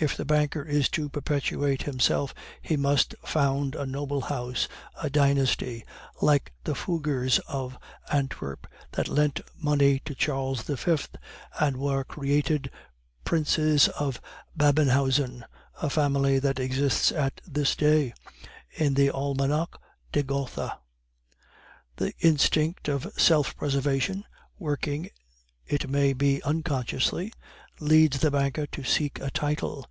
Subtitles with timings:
[0.00, 4.66] If the banker is to perpetuate himself, he must found a noble house,
[5.00, 5.84] a dynasty;
[6.20, 7.78] like the Fuggers of
[8.10, 10.96] Antwerp, that lent money to Charles V.
[11.60, 12.68] and were created
[13.24, 14.20] Princes of
[14.56, 15.44] Babenhausen,
[15.80, 18.12] a family that exists at this day
[18.72, 19.78] in the Almanach
[20.10, 20.80] de Gotha.
[21.94, 24.24] The instinct of self preservation,
[24.58, 25.10] working
[25.64, 27.32] it may be unconsciously,
[27.80, 29.88] leads the banker to seek a title.